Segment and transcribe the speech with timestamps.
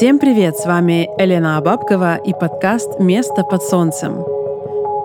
[0.00, 0.56] Всем привет!
[0.56, 4.24] С вами Елена Абабкова и подкаст «Место под солнцем».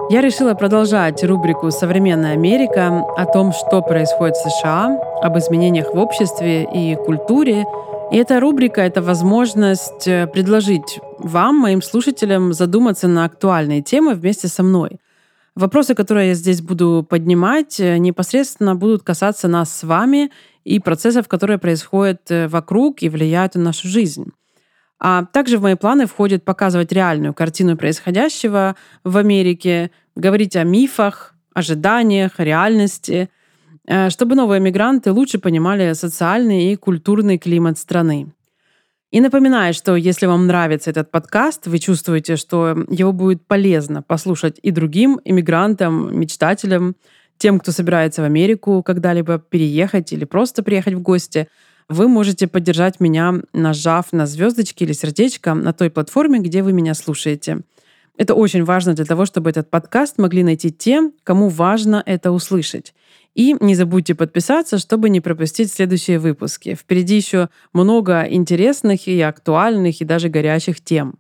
[0.10, 5.98] Я решила продолжать рубрику «Современная Америка» о том, что происходит в США, об изменениях в
[5.98, 7.66] обществе и культуре.
[8.10, 14.48] И эта рубрика— это возможность э, предложить вам, моим слушателям, задуматься на актуальные темы вместе
[14.48, 15.02] со мной.
[15.56, 20.32] Вопросы, которые я здесь буду поднимать, э, непосредственно будут касаться нас с вами
[20.64, 24.32] и процессов, которые происходят э, вокруг и влияют на нашу жизнь.
[25.00, 31.36] А также в мои планы входит показывать реальную картину происходящего в Америке, говорить о мифах,
[31.54, 33.30] ожиданиях, реальности,
[33.88, 38.28] э, чтобы новые мигранты лучше понимали социальный и культурный климат страны.
[39.12, 44.60] И напоминаю, что если вам нравится этот подкаст, вы чувствуете, что его будет полезно послушать
[44.62, 46.96] и другим иммигрантам, мечтателям,
[47.38, 51.50] тем, кто собирается в Америку когда-либо переехать или просто приехать в гости–
[51.90, 56.94] вы можете поддержать меня, нажав на звездочки или сердечко на той платформе, где вы меня
[56.94, 57.62] слушаете.
[58.18, 62.94] Это очень важно для того, чтобы этот подкаст могли найти те, кому важно это услышать.
[63.34, 66.76] И не забудьте подписаться, чтобы не пропустить следующие выпуски.
[66.76, 71.16] Впереди еще много интересных и актуальных, и даже горячих тем.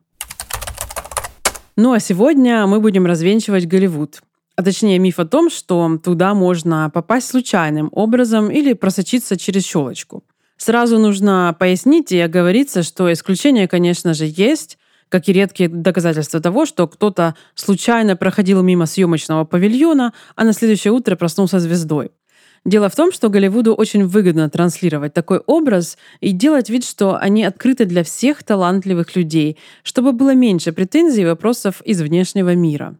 [1.75, 4.22] Ну а сегодня мы будем развенчивать Голливуд.
[4.55, 10.23] А точнее миф о том, что туда можно попасть случайным образом или просочиться через щелочку.
[10.58, 14.78] Сразу нужно пояснить и оговориться, что исключения, конечно же, есть,
[15.09, 20.94] как и редкие доказательства того, что кто-то случайно проходил мимо съемочного павильона, а на следующее
[20.94, 22.12] утро проснулся звездой.
[22.66, 27.44] Дело в том, что Голливуду очень выгодно транслировать такой образ и делать вид, что они
[27.44, 32.97] открыты для всех талантливых людей, чтобы было меньше претензий и вопросов из внешнего мира.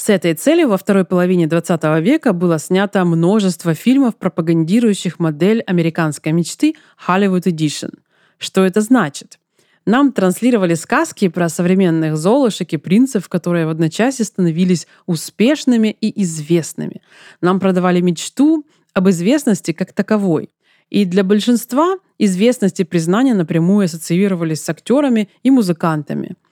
[0.00, 6.30] С этой целью во второй половине 20 века было снято множество фильмов, пропагандирующих модель американской
[6.30, 6.76] мечты
[7.08, 7.98] Hollywood Edition.
[8.38, 9.40] Что это значит?
[9.86, 17.02] Нам транслировали сказки про современных золушек и принцев, которые в одночасье становились успешными и известными.
[17.40, 18.64] Нам продавали мечту
[18.94, 20.50] об известности как таковой.
[20.90, 26.36] И для большинства известность и признание напрямую ассоциировались с актерами и музыкантами–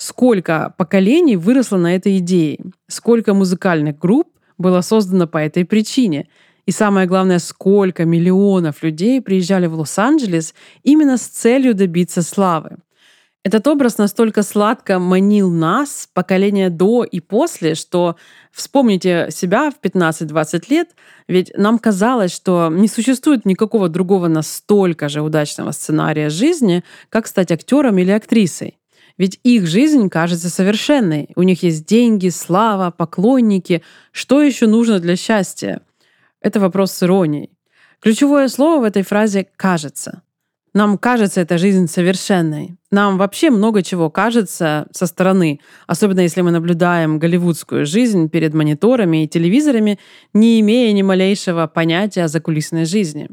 [0.00, 6.28] сколько поколений выросло на этой идее, сколько музыкальных групп было создано по этой причине.
[6.64, 12.78] И самое главное, сколько миллионов людей приезжали в Лос-Анджелес именно с целью добиться славы.
[13.44, 18.16] Этот образ настолько сладко манил нас, поколение до и после, что
[18.52, 20.90] вспомните себя в 15-20 лет,
[21.28, 27.50] ведь нам казалось, что не существует никакого другого настолько же удачного сценария жизни, как стать
[27.50, 28.79] актером или актрисой.
[29.18, 31.30] Ведь их жизнь кажется совершенной.
[31.36, 33.82] У них есть деньги, слава, поклонники.
[34.12, 35.82] Что еще нужно для счастья?
[36.40, 37.50] Это вопрос с иронией.
[38.00, 40.22] Ключевое слово в этой фразе «кажется».
[40.72, 42.76] Нам кажется эта жизнь совершенной.
[42.92, 49.24] Нам вообще много чего кажется со стороны, особенно если мы наблюдаем голливудскую жизнь перед мониторами
[49.24, 49.98] и телевизорами,
[50.32, 53.28] не имея ни малейшего понятия о закулисной жизни.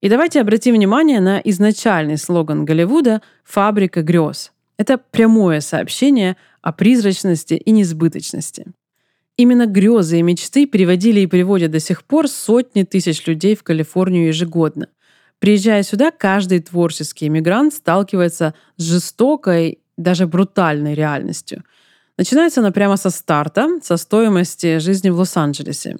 [0.00, 4.50] И давайте обратим внимание на изначальный слоган Голливуда «Фабрика грез».
[4.76, 8.66] Это прямое сообщение о призрачности и несбыточности.
[9.36, 14.28] Именно грезы и мечты приводили и приводят до сих пор сотни тысяч людей в Калифорнию
[14.28, 14.88] ежегодно.
[15.38, 21.64] Приезжая сюда, каждый творческий иммигрант сталкивается с жестокой, даже брутальной реальностью.
[22.16, 25.96] Начинается она прямо со старта, со стоимости жизни в Лос-Анджелесе.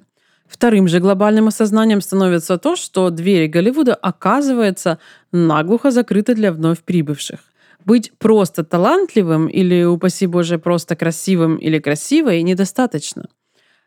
[0.47, 4.99] Вторым же глобальным осознанием становится то, что двери Голливуда оказывается
[5.31, 7.39] наглухо закрыты для вновь прибывших.
[7.85, 13.27] Быть просто талантливым или, упаси Боже, просто красивым или красивой недостаточно.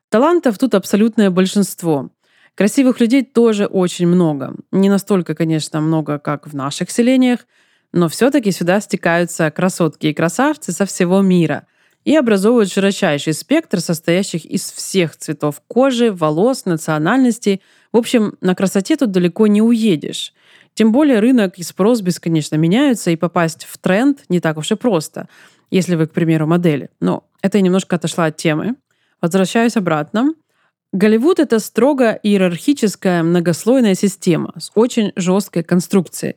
[0.09, 2.11] Талантов тут абсолютное большинство.
[2.55, 4.55] Красивых людей тоже очень много.
[4.73, 7.41] Не настолько, конечно, много, как в наших селениях,
[7.93, 11.67] но все-таки сюда стекаются красотки и красавцы со всего мира
[12.05, 17.63] и образовывают широчайший спектр, состоящих из всех цветов кожи, волос, национальностей.
[17.93, 20.33] В общем, на красоте тут далеко не уедешь.
[20.77, 24.75] Тем более рынок и спрос бесконечно меняются, и попасть в тренд не так уж и
[24.75, 25.27] просто,
[25.71, 26.91] если вы, к примеру, модели.
[27.01, 28.77] Но это я немножко отошла от темы.
[29.23, 30.35] Возвращаюсь обратно.
[30.93, 36.37] Голливуд— это строго иерархическая многослойная система с очень жесткой конструкцией.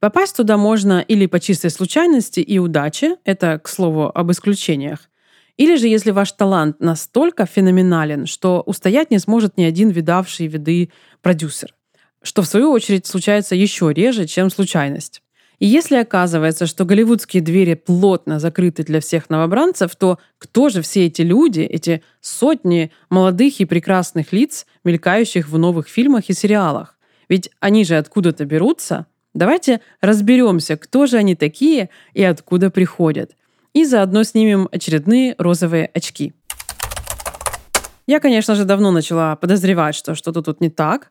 [0.00, 5.08] Попасть туда можно или по чистой случайности и удаче, это, к слову, об исключениях,
[5.56, 10.90] или же если ваш талант настолько феноменален, что устоять не сможет ни один видавший виды
[11.22, 11.72] продюсер
[12.26, 15.22] что в свою очередь случается еще реже, чем случайность.
[15.58, 21.06] И если оказывается, что голливудские двери плотно закрыты для всех новобранцев, то кто же все
[21.06, 26.98] эти люди, эти сотни молодых и прекрасных лиц, мелькающих в новых фильмах и сериалах?
[27.28, 29.06] Ведь они же откуда-то берутся.
[29.32, 33.32] Давайте разберемся, кто же они такие и откуда приходят.
[33.72, 36.34] И заодно снимем очередные розовые очки.
[38.06, 41.10] Я, конечно же, давно начала подозревать, что что-то тут не так.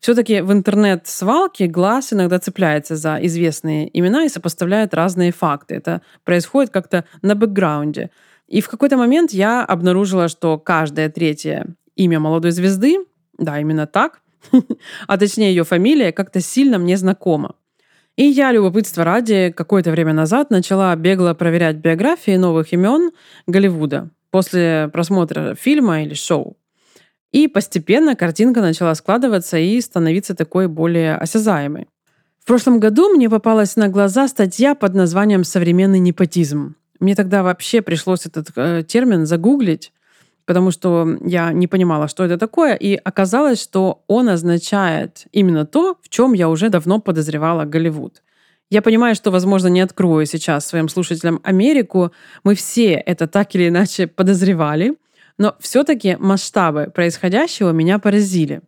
[0.00, 5.76] Все-таки в интернет-свалке глаз иногда цепляется за известные имена и сопоставляет разные факты.
[5.76, 8.10] Это происходит как-то на бэкграунде.
[8.48, 11.66] И в какой-то момент я обнаружила, что каждое третье
[11.96, 12.98] имя молодой звезды,
[13.38, 14.20] да, именно так,
[15.06, 17.56] а точнее ее фамилия, как-то сильно мне знакома.
[18.16, 23.10] И я, любопытство ради, какое-то время назад начала бегло проверять биографии новых имен
[23.46, 26.56] Голливуда после просмотра фильма или шоу.
[27.32, 31.88] И постепенно картинка начала складываться и становиться такой более осязаемой.
[32.38, 36.76] В прошлом году мне попалась на глаза статья под названием «Современный непотизм».
[37.00, 39.92] Мне тогда вообще пришлось этот э, термин загуглить,
[40.46, 45.98] потому что я не понимала, что это такое, и оказалось, что он означает именно то,
[46.00, 48.22] в чем я уже давно подозревала Голливуд.
[48.70, 52.12] Я понимаю, что, возможно, не открою сейчас своим слушателям Америку.
[52.42, 54.96] Мы все это так или иначе подозревали.
[55.38, 58.62] Но все-таки масштабы происходящего меня поразили.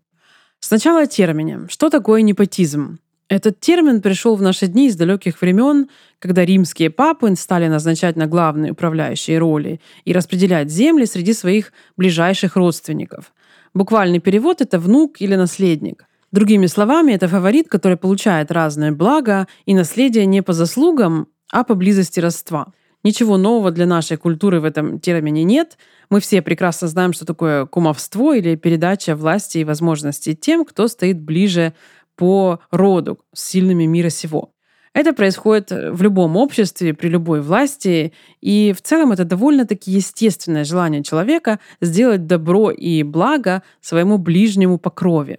[0.60, 1.66] Сначала о термине.
[1.68, 2.98] Что такое непотизм?
[3.28, 5.88] Этот термин пришел в наши дни из далеких времен,
[6.18, 12.56] когда римские папы стали назначать на главные управляющие роли и распределять земли среди своих ближайших
[12.56, 13.32] родственников.
[13.74, 16.06] Буквальный перевод– это внук или наследник.
[16.32, 21.74] Другими словами, это фаворит, который получает разное благо и наследие не по заслугам, а по
[21.74, 22.72] близости родства.
[23.04, 25.78] Ничего нового для нашей культуры в этом термине нет.
[26.10, 31.20] Мы все прекрасно знаем, что такое кумовство или передача власти и возможностей тем, кто стоит
[31.20, 31.74] ближе
[32.16, 34.52] по роду с сильными мира сего.
[34.94, 41.04] Это происходит в любом обществе, при любой власти, и в целом это довольно-таки естественное желание
[41.04, 45.38] человека сделать добро и благо своему ближнему по крови.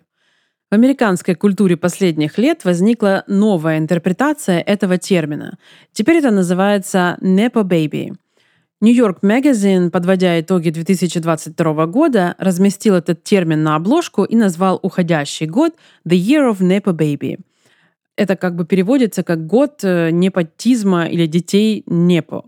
[0.69, 5.57] В американской культуре последних лет возникла новая интерпретация этого термина.
[5.93, 8.15] Теперь это называется «nepo baby».
[8.79, 15.73] Нью-Йорк Magazine, подводя итоги 2022 года, разместил этот термин на обложку и назвал уходящий год
[16.07, 17.39] «The Year of Nepo Baby».
[18.15, 22.45] Это как бы переводится как год э, непотизма или детей Непо.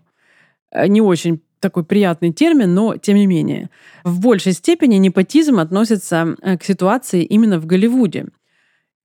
[0.71, 3.69] Э, не очень такой приятный термин, но тем не менее.
[4.03, 8.25] В большей степени непотизм относится э, к ситуации именно в Голливуде.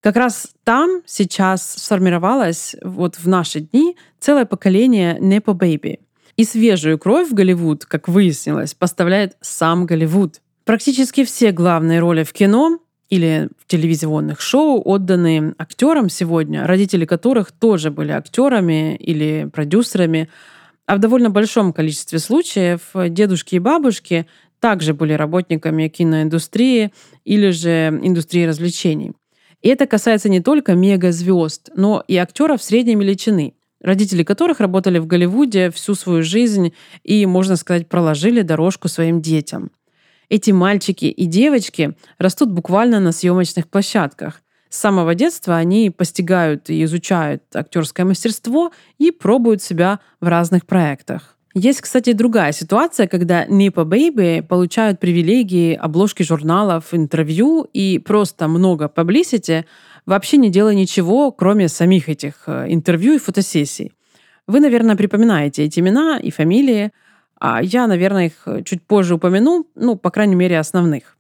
[0.01, 6.01] Как раз там сейчас сформировалось вот в наши дни целое поколение Непо Бэйби.
[6.37, 10.41] И свежую кровь в Голливуд, как выяснилось, поставляет сам Голливуд.
[10.65, 12.79] Практически все главные роли в кино
[13.09, 20.29] или в телевизионных шоу отданы актерам сегодня, родители которых тоже были актерами или продюсерами,
[20.87, 24.27] а в довольно большом количестве случаев дедушки и бабушки
[24.61, 26.93] также были работниками киноиндустрии
[27.25, 29.13] или же индустрии развлечений.
[29.63, 35.07] И это касается не только мегазвезд, но и актеров средней величины, родители которых работали в
[35.07, 36.73] Голливуде всю свою жизнь
[37.03, 39.71] и, можно сказать, проложили дорожку своим детям.
[40.29, 46.83] Эти мальчики и девочки растут буквально на съемочных площадках, с самого детства они постигают и
[46.85, 51.37] изучают актерское мастерство и пробуют себя в разных проектах.
[51.59, 58.93] Есть, кстати, другая ситуация, когда Нипа Бэйби получают привилегии, обложки журналов, интервью и просто много
[58.95, 59.65] publicity,
[60.05, 63.93] вообще не делая ничего, кроме самих этих э, интервью и фотосессий.
[64.47, 66.93] Вы, наверное, припоминаете эти имена и фамилии,
[67.41, 71.16] а я, наверное, их чуть позже упомяну, ну, по крайней мере, основных.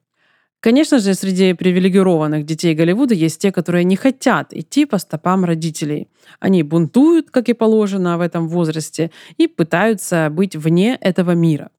[0.60, 6.08] Конечно же, среди привилегированных детей Голливуда есть те, которые не хотят идти по стопам родителей.
[6.40, 11.70] Они бунтуют, как и положено в этом возрасте, и пытаются быть вне этого мира.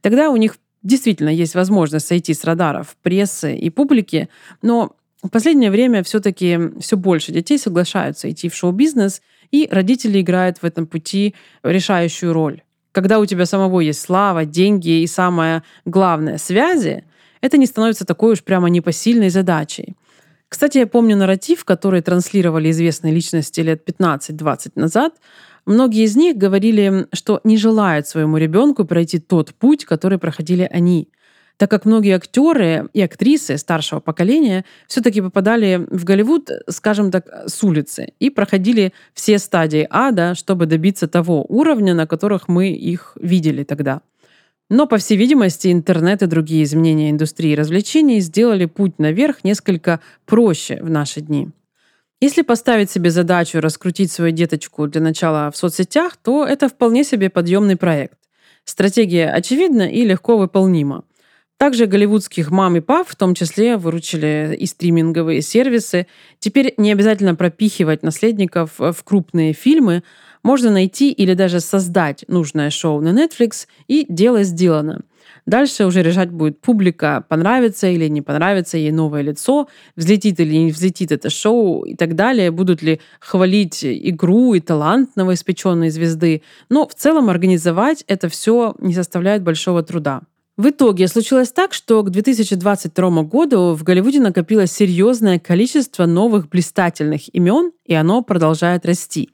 [0.00, 4.28] Тогда у них действительно есть возможность сойти с радаров прессы и публики,
[4.62, 10.58] но в последнее время все-таки все больше детей соглашаются идти в шоу-бизнес, и родители играют
[10.58, 12.62] в этом пути решающую роль.
[12.92, 17.04] Когда у тебя самого есть слава, деньги и самое главное связи–
[17.40, 19.96] это не становится такой уж прямо непосильной задачей.
[20.48, 25.14] Кстати, я помню нарратив, который транслировали известные личности лет 15-20 назад.
[25.66, 31.08] Многие из них говорили, что не желают своему ребенку пройти тот путь, который проходили они
[31.56, 37.62] так как многие актеры и актрисы старшего поколения все-таки попадали в Голливуд, скажем так, с
[37.64, 43.64] улицы и проходили все стадии ада, чтобы добиться того уровня, на которых мы их видели
[43.64, 44.02] тогда.
[44.68, 50.82] Но, по всей видимости, интернет и другие изменения индустрии развлечений сделали путь наверх несколько проще
[50.82, 51.50] в наши дни.
[52.20, 57.30] Если поставить себе задачу раскрутить свою деточку для начала в соцсетях, то это вполне себе
[57.30, 58.18] подъемный проект.
[58.64, 61.04] Стратегия очевидна и легко выполнима.
[61.58, 66.06] Также голливудских мам и пап в том числе выручили и стриминговые сервисы.
[66.38, 70.02] Теперь не обязательно пропихивать наследников в крупные фильмы.
[70.46, 75.00] Можно найти или даже создать нужное шоу на Netflix, и дело сделано.
[75.44, 80.70] Дальше уже решать будет публика, понравится или не понравится ей новое лицо, взлетит или не
[80.70, 86.42] взлетит это шоу и так далее, будут ли хвалить игру и талант новоиспеченной звезды.
[86.68, 90.22] Но в целом организовать это все не составляет большого труда.
[90.56, 97.34] В итоге случилось так, что к 2022 году в Голливуде накопилось серьезное количество новых блистательных
[97.34, 99.30] имен, и оно продолжает расти.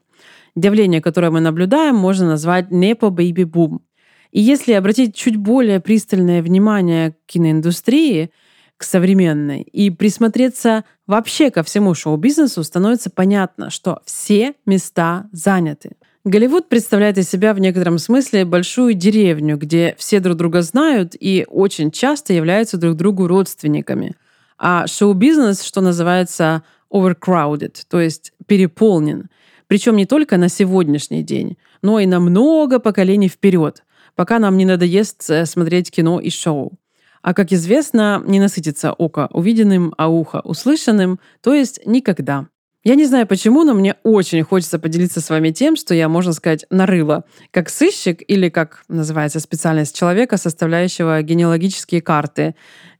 [0.55, 3.81] Явление, которое мы наблюдаем, можно назвать «непо бэйби бум».
[4.31, 8.31] И если обратить чуть более пристальное внимание к киноиндустрии,
[8.77, 15.91] к современной, и присмотреться вообще ко всему шоу-бизнесу, становится понятно, что все места заняты.
[16.25, 21.45] Голливуд представляет из себя в некотором смысле большую деревню, где все друг друга знают и
[21.49, 24.15] очень часто являются друг другу родственниками.
[24.57, 29.29] А шоу-бизнес, что называется overcrowded, то есть переполнен.
[29.67, 33.83] Причем не только на сегодняшний день, но и на много поколений вперед,
[34.15, 36.73] пока нам не надоест э, смотреть кино и шоу.
[37.21, 42.47] А как известно, не насытится око увиденным, а ухо услышанным, то есть никогда.
[42.83, 46.33] Я не знаю почему, но мне очень хочется поделиться с вами тем, что я, можно
[46.33, 47.23] сказать, нарыла.
[47.51, 52.55] Как сыщик или, как называется специальность человека, составляющего генеалогические карты.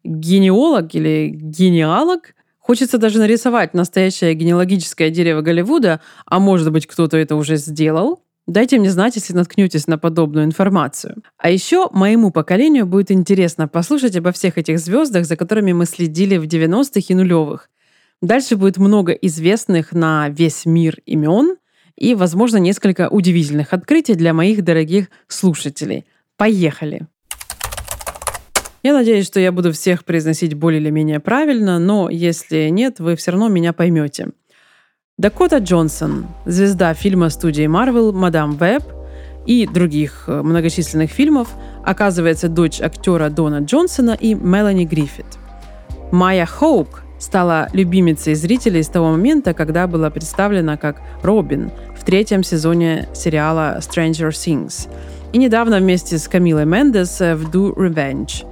[0.05, 2.33] Генеолог или генеалог?
[2.63, 8.23] Хочется даже нарисовать настоящее генеалогическое дерево Голливуда, а может быть, кто-то это уже сделал.
[8.47, 11.23] Дайте мне знать, если наткнетесь на подобную информацию.
[11.37, 16.37] А еще моему поколению будет интересно послушать обо всех этих звездах, за которыми мы следили
[16.37, 17.69] в 90-х и нулевых.
[18.21, 21.57] Дальше будет много известных на весь мир имен
[21.97, 26.05] и, возможно, несколько удивительных открытий для моих дорогих слушателей.
[26.37, 27.07] Поехали!
[28.83, 33.15] Я надеюсь, что я буду всех произносить более или менее правильно, но если нет, вы
[33.15, 34.31] все равно меня поймете.
[35.17, 38.83] Дакота Джонсон, звезда фильма студии Marvel «Мадам Веб»
[39.45, 41.47] и других э, многочисленных фильмов,
[41.85, 45.27] оказывается дочь актера Дона Джонсона и Мелани Гриффит.
[46.11, 52.43] Майя Хоук, стала любимицей зрителей с того момента, когда была представлена как Робин в третьем
[52.43, 54.89] сезоне сериала Stranger Things.
[55.31, 58.45] И недавно вместе с Камилой Мендес в Do Revenge.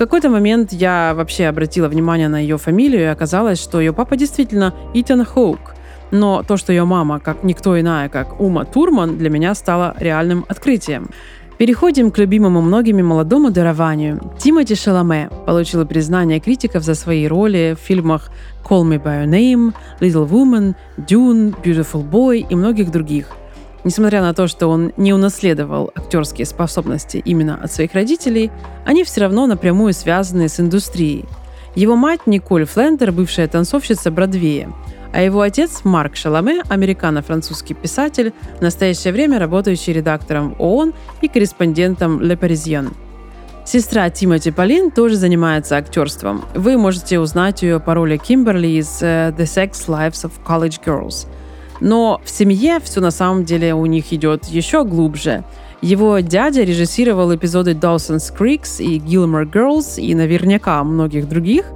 [0.00, 4.72] Какой-то момент я вообще обратила внимание на ее фамилию, и оказалось, что ее папа действительно
[4.94, 5.74] Итан Хоук.
[6.10, 10.46] Но то, что ее мама, как никто иная, как Ума Турман, для меня стало реальным
[10.48, 11.10] открытием.
[11.58, 14.22] Переходим к любимому многими молодому дарованию.
[14.38, 18.30] Тимоти Шаламе получила признание критиков за свои роли в фильмах
[18.64, 23.26] «Call Me By Your Name», «Little Woman», «Dune», «Beautiful Boy» и многих других.
[23.84, 28.50] Несмотря на то, что он не унаследовал актерские способности именно от своих родителей,
[28.84, 31.24] они все равно напрямую связаны с индустрией.
[31.74, 34.72] Его мать Николь Флендер, бывшая танцовщица Бродвея,
[35.12, 42.20] а его отец Марк Шаламе, американо-французский писатель, в настоящее время работающий редактором ООН и корреспондентом
[42.20, 42.92] Le Parisien.
[43.64, 46.44] Сестра Тимоти Полин тоже занимается актерством.
[46.54, 51.26] Вы можете узнать ее по роли Кимберли из э, The Sex Lives of College Girls.
[51.80, 55.44] Но в семье все на самом деле у них идет еще глубже.
[55.82, 61.64] Его дядя режиссировал эпизоды Dawson's Creek и Gilmore Girls и наверняка многих других–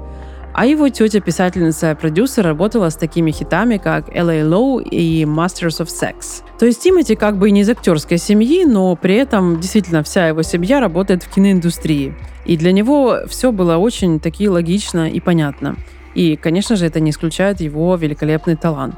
[0.55, 4.43] а его тетя, писательница и продюсер, работала с такими хитами, как L.A.
[4.43, 6.45] Low и Masters of Sex.
[6.61, 10.43] То есть Тимати как бы не из актерской семьи, но при этом действительно вся его
[10.43, 12.15] семья работает в киноиндустрии.
[12.45, 15.75] И для него все было очень таки логично и понятно.
[16.15, 18.95] И, конечно же, это не исключает его великолепный талант.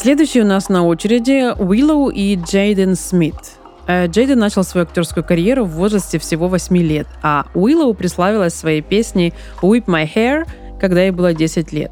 [0.00, 3.34] Следующий у нас на очереди Уиллоу и Джейден Смит.
[3.88, 8.80] Э, Джейден начал свою актерскую карьеру в возрасте всего 8 лет, а Уиллоу приславилась своей
[8.80, 10.46] песней «Whip My Hair»,
[10.78, 11.90] когда ей было 10 лет.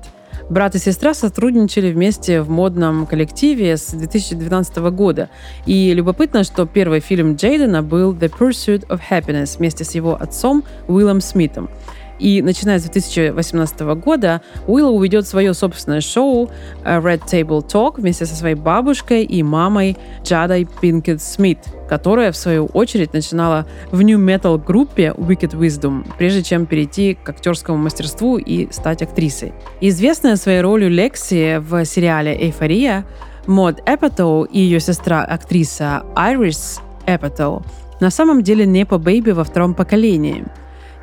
[0.48, 5.28] Брат и сестра сотрудничали вместе в модном коллективе с 2012 года.
[5.66, 10.62] И любопытно, что первый фильм Джейдена был «The Pursuit of Happiness» вместе с его отцом
[10.86, 11.68] Уиллом Смитом.
[12.18, 16.50] И начиная с 2018 года Уилл уведет свое собственное шоу
[16.84, 21.58] э, Red Table Talk вместе со своей бабушкой и мамой Джадой Пинкет Смит,
[21.88, 27.28] которая, в свою очередь, начинала в New Metal группе Wicked Wisdom, прежде чем перейти к
[27.28, 29.52] актерскому мастерству и стать актрисой.
[29.80, 33.04] Известная своей ролью Лекси в сериале «Эйфория»,
[33.46, 37.62] Мод Эпатоу и ее сестра актриса Айрис Эпатоу
[38.00, 40.44] на самом деле nepo baby во втором поколении–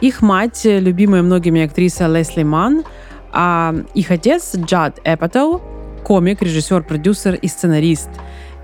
[0.04, 2.84] их мать, любимая многими актриса Лесли Ман,
[3.32, 5.62] а их отец Джад Эпатоу,
[6.04, 8.10] комик, режиссер, продюсер и сценарист.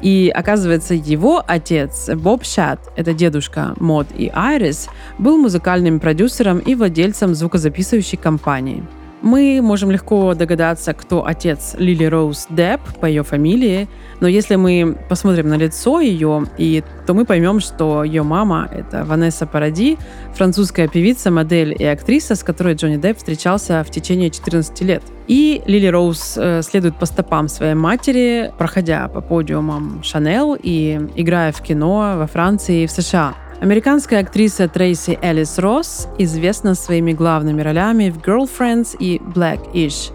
[0.01, 6.75] И оказывается, его отец Боб Шад, это дедушка Мод и Айрис, был музыкальным продюсером и
[6.75, 8.83] владельцем звукозаписывающей компании.
[9.21, 13.89] Мы можем легко догадаться, кто отец Лили Роуз Депп по ее фамилии,
[14.21, 19.03] но если мы посмотрим на лицо ее, и, то мы поймем, что ее мама— это
[19.03, 19.97] Ванесса Паради,
[20.33, 25.03] французская певица, модель и актриса, с которой Джонни Депп встречался в течение 14 лет.
[25.27, 31.51] И Лили Роуз э, следует по стопам своей матери, проходя по подиумам Шанел и играя
[31.51, 33.35] в кино во Франции и в США.
[33.61, 40.13] Американская актриса Трейси Элис Росс известна своими главными ролями в «Girlfriends» и «Black-ish».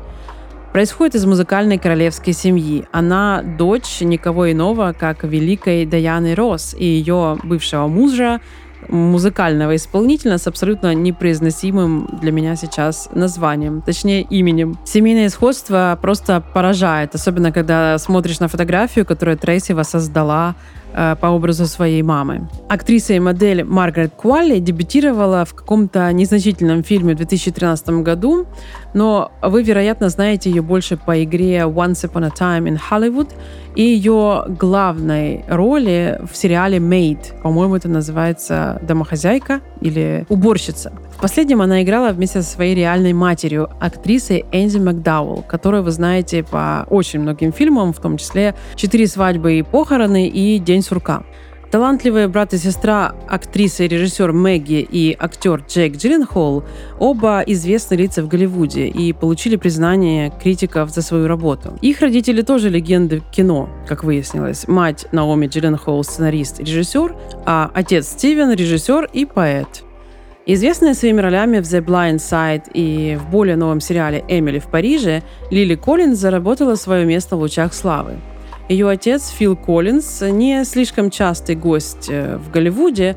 [0.73, 2.87] Происходит из музыкальной королевской семьи.
[2.91, 8.41] Она дочь никого иного, как великой Даяны Росс и ее бывшего мужа,
[8.89, 14.79] музыкального исполнителя с абсолютно непроизносимым для меня сейчас названием, точнее именем.
[14.85, 20.55] Семейное сходство просто поражает, особенно когда смотришь на фотографию, которую Трейси воссоздала
[20.95, 22.49] по образу своей мамы.
[22.69, 28.47] Актриса и модель Маргарет Куалли дебютировала в каком-то незначительном фильме в 2013 году,
[28.95, 33.31] но вы, вероятно, знаете ее больше по игре Once Upon a Time in Hollywood
[33.75, 37.41] и ее главной роли в сериале Maid.
[37.43, 40.93] По-моему, это называется «Домохозяйка» или «Уборщица».
[41.17, 46.43] В последнем она играла вместе со своей реальной матерью, актрисой Энди Макдауэлл, которую вы знаете
[46.43, 51.25] по очень многим фильмам, в том числе «Четыре свадьбы и похороны» и «День сурка».
[51.75, 56.63] Талантливые брат и сестра, актриса и режиссер Мэгги и актер Джек Джилленхол
[57.01, 61.77] оба известны лица в Голливуде и получили признание критиков за свою работу.
[61.83, 64.69] Их родители тоже легенды кино, как выяснилось.
[64.69, 69.83] Мать Наоми Джилленхол– сценарист и режиссер, а отец Стивен– режиссер и поэт.
[70.47, 75.25] Известная своими ролями в The Blind Side и в более новом сериале «Эмили в Париже»,
[75.51, 78.21] Лили Коллинз заработала свое место в лучах славы.
[78.69, 83.15] Ее отец Фил Коллинз не слишком частый гость э, в Голливуде,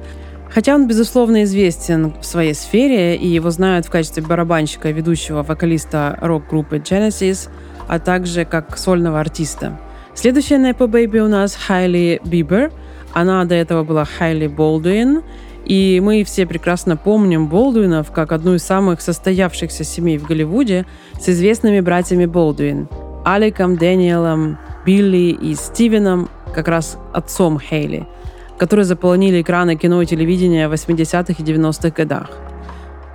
[0.49, 6.17] хотя он, безусловно, известен в своей сфере, и его знают в качестве барабанщика, ведущего вокалиста
[6.21, 7.49] рок-группы Genesis,
[7.87, 9.79] а также как сольного артиста.
[10.15, 12.73] Следующая Nepo Baby у нас Хайли Бибер.
[13.13, 15.23] Она до этого была Хайли Болдуин,
[15.63, 20.85] и мы все прекрасно помним Болдуинов как одну из самых состоявшихся семей в Голливуде
[21.17, 22.89] с известными братьями Болдуин–
[23.27, 28.07] Аликом, Дэниелом, Билли и Стивеном, как раз отцом Хейли,
[28.57, 32.29] которые заполонили экраны кино и телевидения в 80-х и 90-х годах.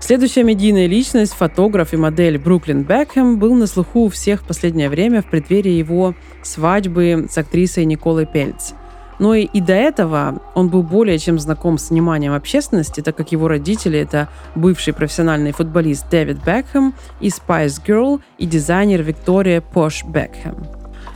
[0.01, 4.91] Следующая медийная личность, фотограф и модель Бруклин Бекхэм, был на слуху у всех в последнее
[4.91, 8.75] время в преддверии его свадьбы с актрисой Николой Пельц.
[9.23, 13.31] Но и, и до этого он был более чем знаком с вниманием общественности, так как
[13.31, 20.03] его родители— это бывший профессиональный футболист Дэвид Бекхэм и Spice Girl и дизайнер Виктория Пош
[20.03, 20.57] Бекхэм.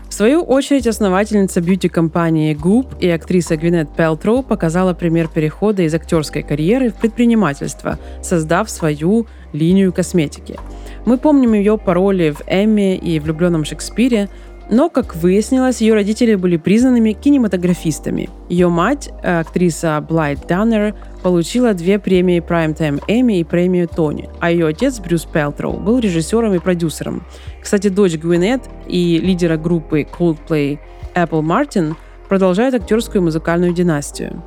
[0.09, 6.45] В свою очередь, основательница бьюти-компании Goop и актриса Гвинет Пелтроу показала пример перехода из актерской
[6.45, 10.61] карьеры в предпринимательство, создав свою линию косметики.
[11.07, 14.29] Мы помним ее по роли в «Эмме» и «Влюбленном Шекспире»,
[14.69, 18.29] но, как выяснилось, ее родители были признанными кинематографистами.
[18.49, 24.51] Ее мать, э, актриса Блайт Даннер, получила две премии Primetime Emmy и премию Тони, а
[24.51, 27.25] ее отец Брюс Пелтроу был режиссером и продюсером.
[27.63, 30.79] Кстати, дочь Гвинет и лидера группы Coldplay
[31.15, 31.95] Apple Martin
[32.29, 34.43] продолжает актерскую музыкальную династию.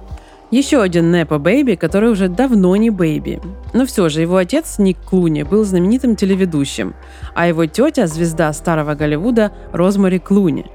[0.51, 3.39] Еще один Nepo Baby, который уже давно не baby.
[3.73, 6.95] Но все же его отец Ник Клуни был знаменитым телеведущим,
[7.35, 10.65] а его тетя– звезда старого Голливуда Розмари Клуни.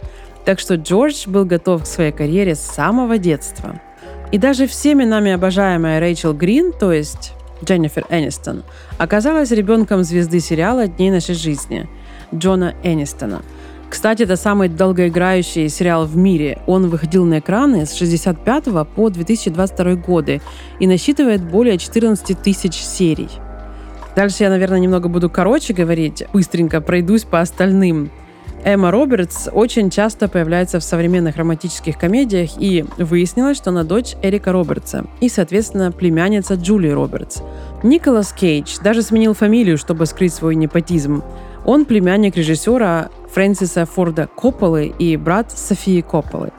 [0.44, 3.80] Так что Джордж был готов к своей карьере с самого детства.
[4.30, 7.32] И даже всеми нами обожаемая Рэйчел Грин, то есть
[7.64, 8.62] Дженнифер Энистон,
[8.98, 11.88] оказалась ребенком звезды сериала «Дней нашей жизни»
[12.32, 13.42] Джона Энистона–
[13.94, 16.58] кстати, это самый долгоиграющий сериал в мире.
[16.66, 20.42] Он выходил на экраны с 65 по 2022 годы
[20.80, 23.28] и насчитывает более 14 тысяч серий.
[24.16, 28.10] Дальше я, наверное, немного буду короче говорить, быстренько пройдусь по остальным.
[28.64, 34.52] Эмма Робертс очень часто появляется в современных романтических комедиях, и выяснилось, что она дочь Эрика
[34.52, 37.42] Робертса и, соответственно, племянница Джулии Робертс.
[37.82, 41.22] Николас Кейдж даже сменил фамилию, чтобы скрыть свой непотизм.
[41.66, 46.50] Он племянник режиссера Фрэнсиса Форда Копполы и брат Софии Копполы.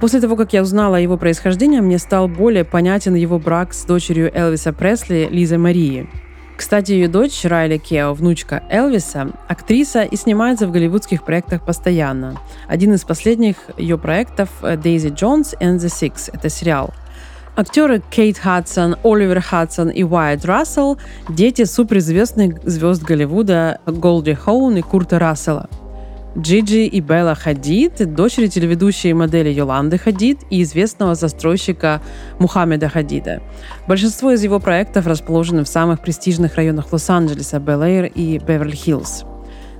[0.00, 3.84] После того, как я узнала о его происхождении, мне стал более понятен его брак с
[3.84, 6.08] дочерью Элвиса Пресли Лизой Марии.
[6.56, 12.36] Кстати, ее дочь Райли Кео, внучка Элвиса, актриса и снимается в голливудских проектах постоянно.
[12.68, 16.94] Один из последних ее проектов «Дейзи Джонс and the Six»— это сериал–
[17.54, 20.96] Актеры Кейт Хадсон, Оливер Хадсон и Уайт Рассел–
[21.28, 25.68] дети суперзвездных звезд Голливуда Голди Хоун и Курта Рассела.
[26.36, 32.00] Джиджи и Белла Хадид, дочери телеведущей и модели Йоланды Хадид и известного застройщика
[32.38, 33.42] Мухаммеда Хадида.
[33.86, 39.26] Большинство из его проектов расположены в самых престижных районах Лос-Анджелеса, Белэйр и Беверли-Хиллз.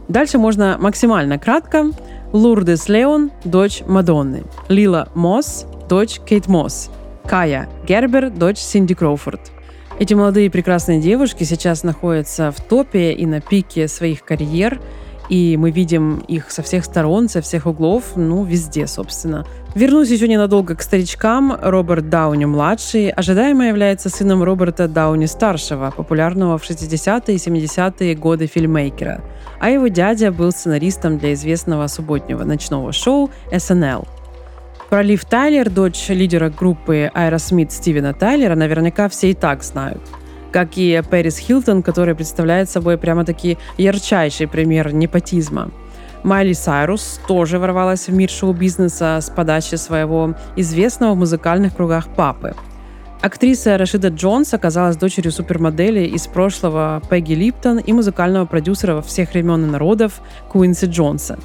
[0.09, 1.91] Дальше можно максимально кратко.
[2.33, 4.43] Лурдес Леон, дочь Мадонны.
[4.69, 6.91] Лила Мосс, дочь Кейт Мосс.
[7.25, 9.41] Кая Гербер, дочь Синди Кроуфорд.
[9.99, 14.79] Эти молодые прекрасные девушки сейчас находятся в топе и на пике своих карьер–
[15.33, 19.47] и мы видим их со всех сторон, со всех углов, ну, везде, собственно.
[19.75, 21.57] Вернусь еще ненадолго к старичкам.
[21.59, 29.23] Роберт Дауни-младший ожидаемо является сыном Роберта Дауни-старшего, популярного в 60-е и 70-е годы фильммейкера.
[29.59, 34.07] А его дядя был сценаристом для известного субботнего ночного шоу SNL.
[34.91, 40.03] Про Лив Тайлер, дочь лидера группы Aerosmith Стивена Тайлера, наверняка все и так знают–
[40.53, 45.71] как и Пэрис Хилтон, который представляет собой прямо-таки ярчайший пример непотизма.
[46.23, 52.55] Майли Сайрус тоже ворвалась в мир шоу-бизнеса с подачи своего известного в музыкальных кругах папы.
[53.21, 59.33] Актриса Рашида Джонс оказалась дочерью супермодели из прошлого Пегги Липтон и музыкального продюсера во всех
[59.33, 61.39] времен и народов Куинси Джонса.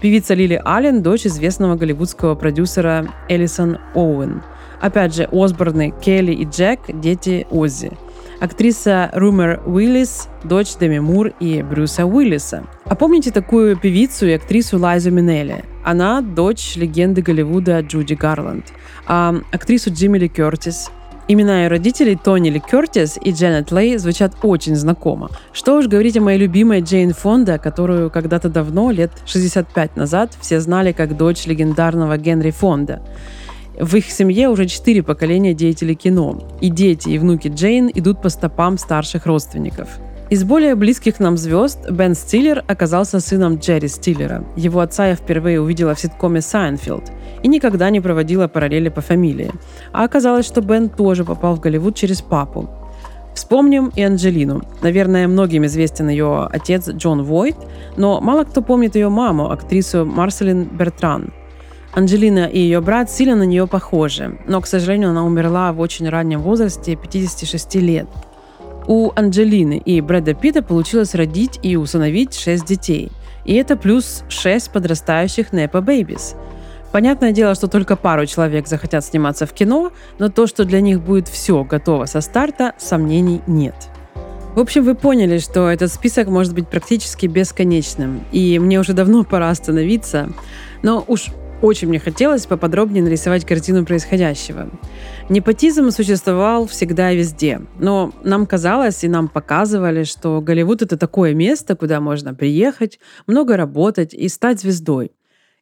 [0.00, 4.42] Певица Лили Аллен– дочь известного голливудского продюсера Элисон Оуэн.
[4.80, 7.92] Опять же, Осборны, Келли и Джек– дети Оззи–
[8.40, 12.64] актриса Румер Уиллис, дочь Деми Мур и Брюса Уиллиса.
[12.84, 15.64] А помните такую певицу и актрису Лайзу Минелли?
[15.84, 18.66] Она дочь легенды Голливуда Джуди Гарланд.
[19.06, 20.90] А актрису Джимми Ли Кертис,
[21.30, 25.28] Имена ее родителей Тони Ли Кертис и Дженнет Лей звучат очень знакомо.
[25.52, 30.58] Что уж говорить о моей любимой Джейн Фонда, которую когда-то давно, лет 65 назад, все
[30.58, 33.02] знали как дочь легендарного Генри Фонда.
[33.78, 38.28] В их семье уже четыре поколения деятелей кино, и дети и внуки Джейн идут по
[38.28, 39.88] стопам старших родственников.
[40.30, 44.44] Из более близких нам звезд Бен Стиллер оказался сыном Джерри Стиллера.
[44.56, 47.04] Его отца я впервые увидела в ситкоме «Сайнфилд»
[47.44, 49.52] и никогда не проводила параллели по фамилии.
[49.92, 52.68] А оказалось, что Бен тоже попал в Голливуд через папу.
[53.32, 54.62] Вспомним и Анджелину.
[54.82, 57.56] Наверное, многим известен ее отец Джон Войт,
[57.96, 61.32] но мало кто помнит ее маму, актрису Марселин Бертран–
[61.98, 66.08] Анджелина и ее брат сильно на нее похожи, но, к сожалению, она умерла в очень
[66.08, 68.06] раннем возрасте, 56 лет.
[68.86, 73.10] У Анджелины и Брэда Питта получилось родить и усыновить 6 детей.
[73.44, 76.36] И это плюс 6 подрастающих Непа Бэйбис.
[76.92, 81.00] Понятное дело, что только пару человек захотят сниматься в кино, но то, что для них
[81.00, 83.74] будет все готово со старта, сомнений нет.
[84.54, 89.24] В общем, вы поняли, что этот список может быть практически бесконечным, и мне уже давно
[89.24, 90.30] пора остановиться.
[90.82, 91.26] Но уж
[91.62, 94.70] очень мне хотелось поподробнее нарисовать картину происходящего.
[95.28, 101.34] Непотизм существовал всегда и везде, но нам казалось и нам показывали, что Голливуд— это такое
[101.34, 105.12] место, куда можно приехать, много работать и стать звездой.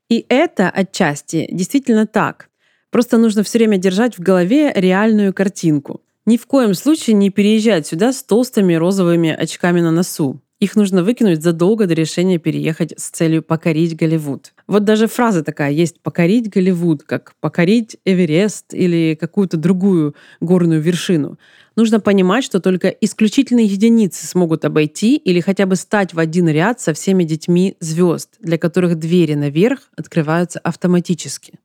[0.08, 2.48] И это отчасти действительно так.
[2.90, 6.00] Просто нужно все время держать в голове реальную картинку.
[6.26, 10.40] Ни в коем случае не переезжать сюда с толстыми розовыми очками на носу.
[10.58, 14.54] Их нужно выкинуть задолго до решения переехать с целью покорить Голливуд.
[14.66, 21.38] Вот даже фраза такая есть «покорить Голливуд», как «покорить Эверест» или какую-то другую горную вершину.
[21.76, 26.80] Нужно понимать, что только исключительные единицы смогут обойти или хотя бы стать в один ряд
[26.80, 31.58] со всеми детьми звезд, для которых двери наверх открываются автоматически.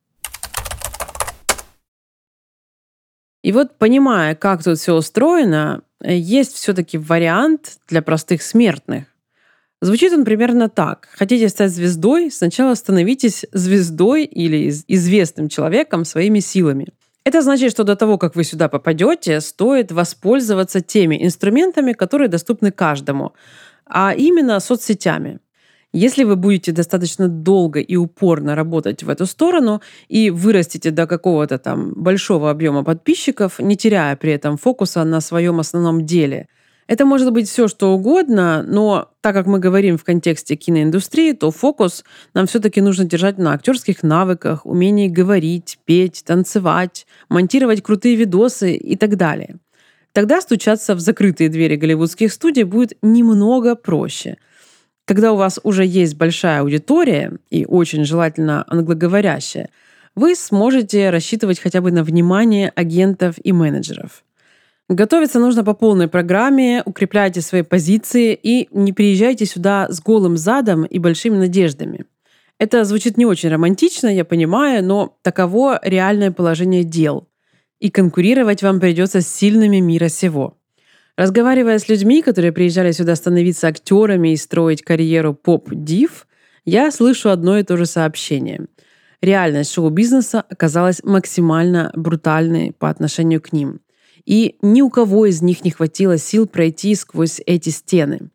[3.43, 9.06] И вот понимая, как тут все устроено, Э, есть все-таки вариант для простых смертных.
[9.82, 11.08] Звучит он примерно так.
[11.13, 12.32] Хотите стать звездой?
[12.32, 16.88] Сначала становитесь звездой или известным человеком своими силами.
[17.23, 22.71] Это значит, что до того, как вы сюда попадете, стоит воспользоваться теми инструментами, которые доступны
[22.71, 23.34] каждому,
[23.86, 25.39] а именно соцсетями.
[25.93, 31.58] Если вы будете достаточно долго и упорно работать в эту сторону и вырастите до какого-то
[31.58, 36.47] там большого объема подписчиков, не теряя при этом фокуса на своем основном деле,
[36.88, 41.51] это может быть все, что угодно, но так как мы говорим в контексте киноиндустрии, то
[41.51, 48.75] фокус нам все-таки нужно держать на актерских навыках, умении говорить, петь, танцевать, монтировать крутые видосы
[48.75, 49.58] и так далее.
[50.13, 54.38] Тогда стучаться в закрытые двери голливудских студий будет немного проще–
[55.12, 59.67] когда у вас уже есть большая аудитория, и очень желательно англоговорящая,
[60.15, 64.24] вы сможете рассчитывать хотя бы на внимание агентов и менеджеров.
[64.88, 70.86] Готовиться нужно по полной программе, укрепляйте свои позиции и не приезжайте сюда с голым задом
[70.86, 72.06] и большими надеждами.
[72.58, 77.28] Это звучит не очень романтично, я понимаю, но таково реальное положение дел.
[77.82, 80.56] И конкурировать вам придется с сильными мира сего.
[81.17, 86.28] Разговаривая с людьми, которые приезжали сюда становиться актерами и строить карьеру поп-див,
[86.65, 88.67] я слышу одно и то же сообщение.
[89.21, 93.82] Реальность шоу-бизнеса оказалась максимально брутальной по отношению к ним.
[94.26, 98.30] И ни у кого из них не хватило сил пройти сквозь эти стены.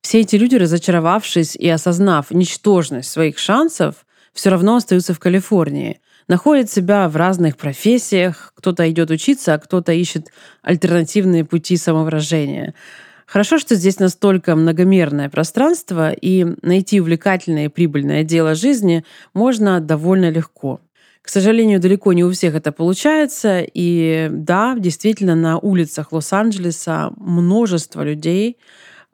[0.00, 6.70] Все эти люди, разочаровавшись и осознав ничтожность своих шансов, все равно остаются в Калифорнии, находят
[6.70, 10.28] себя в разных профессиях, кто-то идет учиться, а кто-то ищет
[10.62, 12.74] альтернативные пути самовыражения.
[13.26, 20.30] Хорошо, что здесь настолько многомерное пространство, и найти увлекательное и прибыльное дело жизни можно довольно
[20.30, 20.80] легко.
[21.22, 23.64] К сожалению, далеко не у всех это получается.
[23.74, 28.58] И да, действительно, на улицах Лос-Анджелеса множество людей,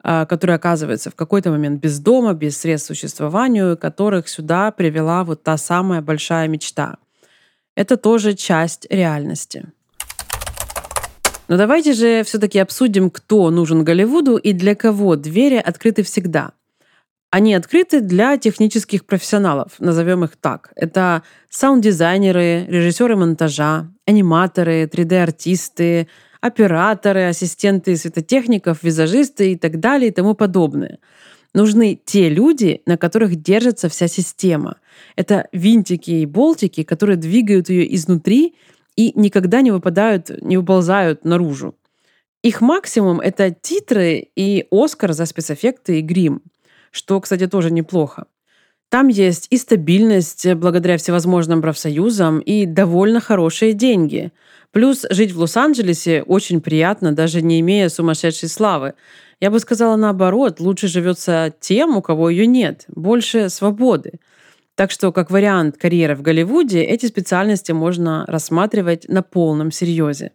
[0.03, 5.41] а, которые оказываются в какой-то момент без дома, без средств существованию, которых сюда привела вот
[5.41, 6.97] та самая большая мечта.
[7.75, 9.65] Это тоже часть реальности.
[11.47, 16.51] Но давайте же все-таки обсудим, кто нужен Голливуду и для кого двери открыты всегда.
[17.31, 20.71] Они открыты для технических профессионалов, назовем их так.
[20.75, 26.07] Это саунд-дизайнеры, режиссеры монтажа, аниматоры, 3D-артисты,
[26.41, 30.99] операторы, ассистенты светотехников, визажисты и так далее и тому подобное.
[31.53, 34.77] Нужны те люди, на которых держится вся система.
[35.15, 38.55] Это винтики и болтики, которые двигают ее изнутри
[38.95, 41.75] и никогда не выпадают, не выползают наружу.
[42.41, 46.41] Их максимум— это титры и Оскар за спецэффекты и грим,
[46.91, 48.25] что, кстати, тоже неплохо.
[48.89, 54.31] Там есть и стабильность благодаря всевозможным профсоюзам, и довольно хорошие деньги.
[54.71, 58.93] Плюс жить в Лос-Анджелесе очень приятно, даже не имея сумасшедшей славы.
[59.43, 64.21] Я бы сказала наоборот, лучше живется тем, у кого ее нет, больше свободы.
[64.75, 70.31] Так что, как вариант карьеры в Голливуде, эти специальности можно рассматривать на полном серьезе.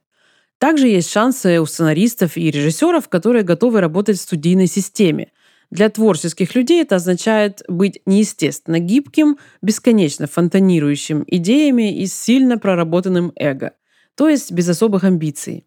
[0.59, 5.33] Также есть шансы у сценаристов и режиссеров, которые готовы работать в студийной системе.
[5.71, 13.73] Для творческих людей это означает быть неестественно гибким, бесконечно фонтанирующим идеями и сильно проработанным эго,
[14.17, 15.65] то есть без особых амбиций.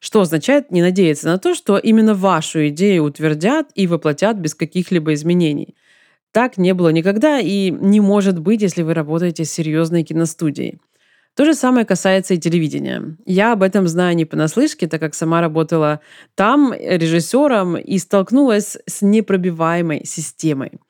[0.00, 5.12] Что означает не надеяться на то, что именно вашу идею утвердят и воплотят без каких-либо
[5.12, 5.76] изменений.
[6.32, 10.80] Так не было никогда и не может быть, если вы работаете с серьезной киностудией.
[11.36, 13.16] То же самое касается и телевидения.
[13.24, 16.00] Я об этом знаю не понаслышке, так как сама работала
[16.34, 20.80] там режиссером и столкнулась с непробиваемой системой.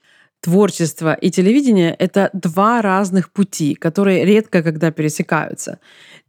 [0.40, 5.80] Творчество и телевидение— это два разных пути, которые редко когда пересекаются.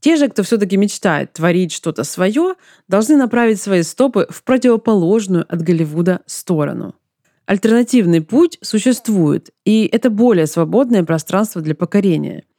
[0.02, 2.56] Те же, кто все-таки мечтает творить что-то свое,
[2.90, 6.94] должны направить свои стопы в противоположную от Голливуда сторону.
[7.46, 12.44] Альтернативный путь существует, и это более свободное пространство для покорения—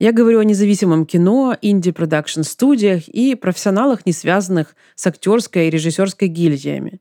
[0.00, 7.00] я говорю о независимом кино, инди-продакшн-студиях и профессионалах, не связанных с актерской и режиссерской гильдиями.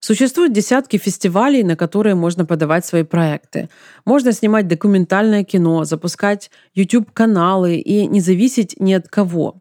[0.00, 3.68] Существуют десятки фестивалей, на которые можно подавать свои проекты.
[4.06, 9.60] Можно снимать документальное кино, запускать YouTube-каналы и не зависеть ни от кого.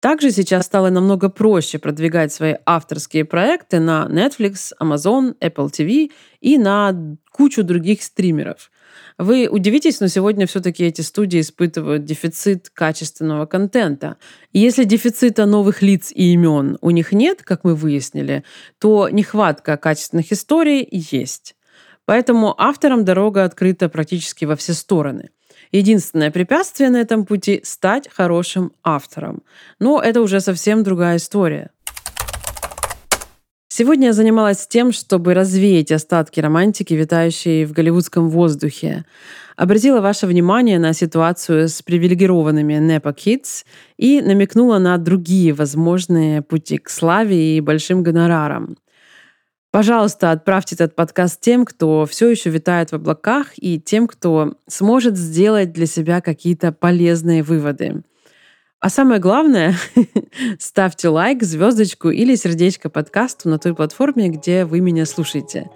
[0.00, 6.10] Также сейчас стало намного проще продвигать свои авторские проекты на Netflix, Amazon, Apple TV
[6.42, 8.70] и на кучу других стримеров.
[9.16, 14.16] Вы удивитесь, но сегодня все-таки эти студии испытывают дефицит качественного контента.
[14.52, 18.42] И если дефицита новых лиц и имен у них нет, как мы выяснили,
[18.80, 21.54] то нехватка качественных историй есть.
[22.06, 25.30] Поэтому авторам дорога открыта практически во все стороны.
[25.70, 29.42] Единственное препятствие на этом пути— стать хорошим автором.
[29.78, 31.70] Но это уже совсем другая история.
[33.76, 39.04] Сегодня я занималась тем, чтобы развеять остатки романтики, витающие в голливудском воздухе.
[39.56, 43.64] Обратила ваше внимание на ситуацию с привилегированными Nepo Kids
[43.96, 48.76] и намекнула на другие возможные пути к славе и большим гонорарам.
[49.72, 55.16] Пожалуйста, отправьте этот подкаст тем, кто все еще витает в облаках, и тем, кто сможет
[55.16, 58.04] сделать для себя какие-то полезные выводы.
[58.84, 59.74] А самое главное,
[60.58, 65.70] ставьте лайк, звездочку или сердечко подкасту на той платформе, где вы меня слушаете.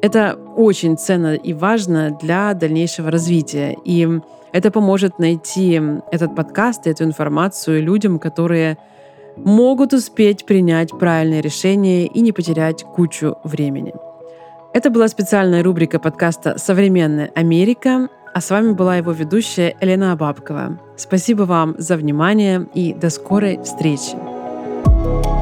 [0.00, 3.76] Это очень ценно и важно для дальнейшего развития.
[3.84, 4.08] И
[4.52, 8.78] это поможет найти этот подкаст и эту информацию людям, которые
[9.36, 13.92] могут успеть принять правильное решение и не потерять кучу времени.
[14.72, 18.08] Это была специальная рубрика подкаста «Современная Америка».
[18.34, 20.78] А с вами была его ведущая Елена Абабкова.
[20.96, 24.16] Спасибо вам за внимание и до скорой встречи.
[24.84, 25.41] thank you